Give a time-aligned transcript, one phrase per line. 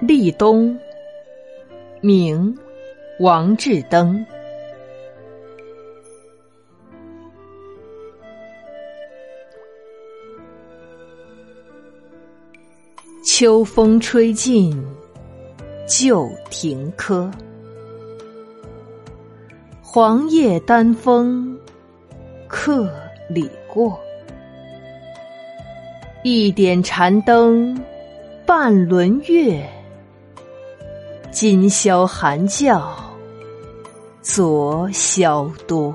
[0.00, 0.78] 立冬，
[2.00, 2.56] 明，
[3.18, 4.24] 王志登。
[13.24, 14.80] 秋风吹尽
[15.86, 17.28] 旧亭柯，
[19.82, 21.58] 黄叶丹枫
[22.46, 22.88] 客
[23.28, 23.98] 里过。
[26.22, 27.76] 一点禅灯
[28.46, 29.68] 半轮月，
[31.30, 32.94] 今宵寒教
[34.22, 35.94] 昨宵多。